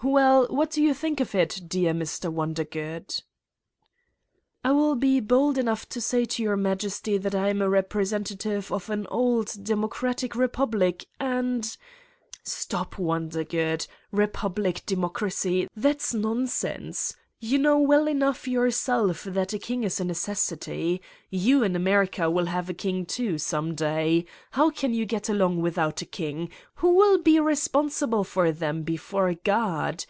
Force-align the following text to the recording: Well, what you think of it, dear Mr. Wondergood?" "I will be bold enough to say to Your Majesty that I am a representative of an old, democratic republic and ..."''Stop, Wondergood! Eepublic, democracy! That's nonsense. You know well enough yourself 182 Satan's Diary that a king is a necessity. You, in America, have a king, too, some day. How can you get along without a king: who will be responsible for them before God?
Well, 0.00 0.46
what 0.46 0.76
you 0.76 0.94
think 0.94 1.18
of 1.18 1.34
it, 1.34 1.60
dear 1.66 1.92
Mr. 1.92 2.32
Wondergood?" 2.32 3.20
"I 4.62 4.70
will 4.70 4.94
be 4.94 5.18
bold 5.18 5.58
enough 5.58 5.88
to 5.88 6.00
say 6.00 6.24
to 6.24 6.42
Your 6.44 6.56
Majesty 6.56 7.18
that 7.18 7.34
I 7.34 7.48
am 7.48 7.60
a 7.60 7.68
representative 7.68 8.70
of 8.70 8.90
an 8.90 9.08
old, 9.08 9.52
democratic 9.64 10.36
republic 10.36 11.06
and 11.18 11.76
..."''Stop, 12.44 12.94
Wondergood! 12.96 13.88
Eepublic, 14.14 14.86
democracy! 14.86 15.66
That's 15.74 16.14
nonsense. 16.14 17.16
You 17.40 17.56
know 17.58 17.78
well 17.78 18.08
enough 18.08 18.48
yourself 18.48 19.24
182 19.24 19.30
Satan's 19.32 19.34
Diary 19.34 19.34
that 19.34 19.52
a 19.52 19.58
king 19.64 19.84
is 19.84 20.00
a 20.00 20.04
necessity. 20.04 21.02
You, 21.30 21.62
in 21.62 21.76
America, 21.76 22.46
have 22.48 22.68
a 22.68 22.74
king, 22.74 23.06
too, 23.06 23.38
some 23.38 23.76
day. 23.76 24.24
How 24.50 24.70
can 24.70 24.92
you 24.92 25.06
get 25.06 25.28
along 25.28 25.62
without 25.62 26.02
a 26.02 26.04
king: 26.04 26.50
who 26.76 26.94
will 26.96 27.18
be 27.22 27.38
responsible 27.38 28.24
for 28.24 28.50
them 28.50 28.82
before 28.82 29.32
God? 29.34 30.04